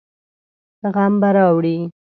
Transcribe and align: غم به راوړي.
غم 0.93 1.13
به 1.21 1.29
راوړي. 1.35 1.77